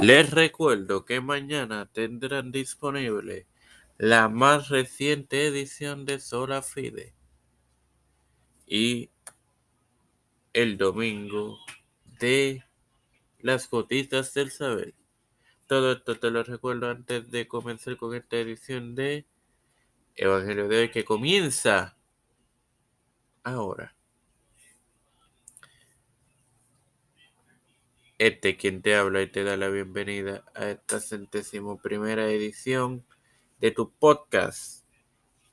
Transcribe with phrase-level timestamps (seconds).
[0.00, 3.46] Les recuerdo que mañana tendrán disponible
[3.96, 7.14] la más reciente edición de Sola Fide
[8.66, 9.10] y
[10.52, 11.58] el domingo
[12.20, 12.64] de
[13.40, 14.94] las gotitas del saber.
[15.66, 19.26] Todo esto te lo recuerdo antes de comenzar con esta edición de
[20.16, 21.96] Evangelio de hoy que comienza
[23.42, 23.93] ahora.
[28.18, 33.04] Este quien te habla y te da la bienvenida a esta centésimo primera edición
[33.58, 34.86] de tu podcast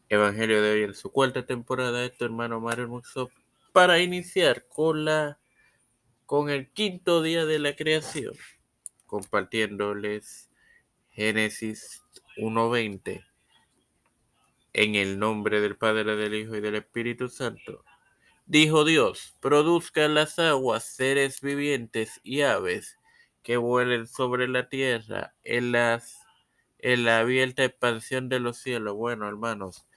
[0.09, 3.31] Evangelio de hoy en su cuarta temporada tu hermano Mario Muxo
[3.73, 5.39] para iniciar con la
[6.27, 8.36] con el quinto día de la creación
[9.08, 10.52] compartiéndoles
[11.09, 12.03] Génesis
[12.38, 13.25] 1.20
[14.73, 17.84] en el nombre del Padre, del Hijo y del Espíritu Santo.
[18.52, 22.98] Dijo Dios, produzcan las aguas seres vivientes y aves
[23.44, 26.20] que vuelen sobre la tierra en, las,
[26.80, 28.95] en la abierta expansión de los cielos.
[28.95, 29.88] Bueno, hermanos,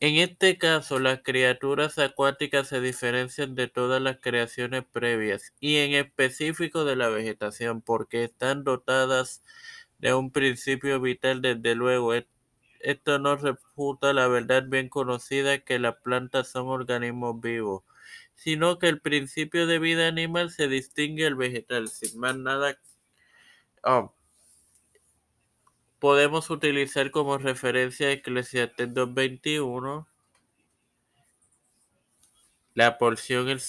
[0.00, 5.94] en este caso las criaturas acuáticas se diferencian de todas las creaciones previas y en
[5.94, 9.42] específico de la vegetación porque están dotadas
[9.98, 12.14] de un principio vital desde luego.
[12.80, 17.84] Esto no refuta la verdad bien conocida que las plantas son organismos vivos,
[18.40, 21.88] sino que el principio de vida animal se distingue del vegetal.
[21.88, 22.80] Sin más nada,
[23.84, 24.14] oh,
[25.98, 30.06] podemos utilizar como referencia Eclesiastes 2.21,
[32.72, 33.60] la porción el,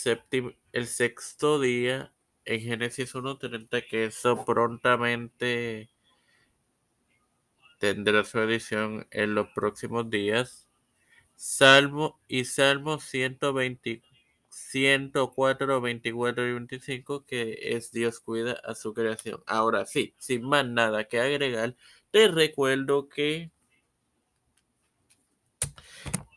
[0.72, 2.14] el sexto día
[2.45, 5.89] en Génesis 1.30, que eso prontamente
[7.77, 10.69] tendrá su edición en los próximos días.
[11.36, 14.02] Salmo y Salmo 120,
[14.52, 19.42] 104, 24 y 25, que es Dios cuida a su creación.
[19.48, 21.76] Ahora sí, sin más nada que agregar,
[22.12, 23.52] te recuerdo que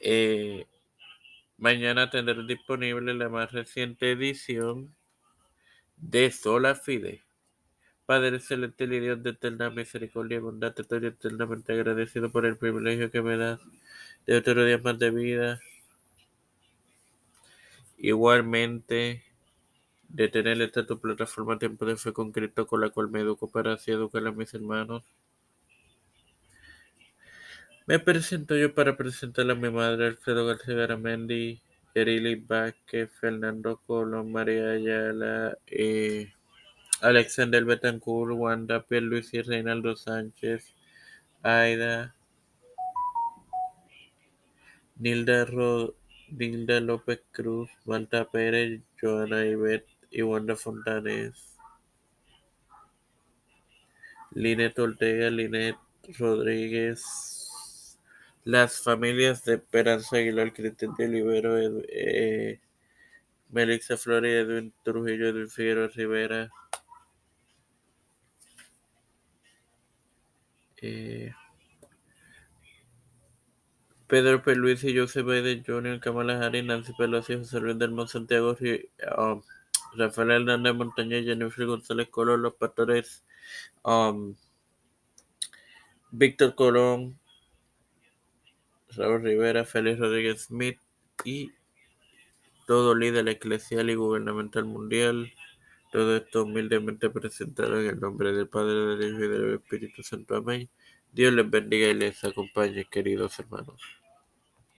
[0.00, 0.66] eh,
[1.56, 4.94] mañana tendré disponible la más reciente edición
[5.96, 7.24] de Sola Fide.
[8.06, 12.58] Padre celestial y Dios de eterna misericordia y bondad, te estoy eternamente agradecido por el
[12.58, 13.60] privilegio que me das
[14.26, 15.60] de otro día más de vida.
[17.96, 19.22] Igualmente,
[20.08, 23.50] de tener esta tu plataforma Tiempo de Fe con Cristo, con la cual me educo
[23.50, 25.04] para así educar a mis hermanos.
[27.86, 31.60] Me presento yo para presentar a mi madre, Alfredo García Garamendi,
[31.94, 36.32] Erili Vázquez, Fernando Colón, María Ayala, eh,
[37.00, 40.74] Alexander Betancourt, Wanda Pierluisi, Reinaldo Sánchez,
[41.42, 42.14] Aida,
[44.96, 45.94] Nilda, Ro,
[46.36, 51.56] Nilda López Cruz, Malta Pérez, Joana Ibet y Wanda Fontanes.
[54.32, 55.76] Linet Ortega, Linet
[56.18, 57.98] Rodríguez,
[58.44, 61.56] las familias de Esperanza Aguilar, Cristian de Olivero,
[61.88, 62.60] eh,
[63.50, 66.50] Melissa Flores, Edwin Trujillo, Edwin Figueroa Rivera,
[70.86, 71.32] Eh,
[74.06, 78.56] Pedro y Joseph Biden Jr., Kamala Harris, Nancy Pelosi, José Luis del Santiago,
[79.16, 79.42] um,
[79.96, 83.24] Rafael Hernández Montañez, Jennifer González Colón, los pastores
[83.82, 84.34] um,
[86.10, 87.18] Víctor Colón,
[88.90, 90.78] Raúl Rivera, Félix Rodríguez Smith
[91.24, 91.52] y
[92.66, 95.32] todo líder eclesial y gubernamental mundial.
[95.92, 100.36] Todo esto humildemente presentado en el nombre del Padre, del Hijo y del Espíritu Santo.
[100.36, 100.68] Amén.
[101.14, 103.80] Dios les bendiga y les acompañe, queridos hermanos.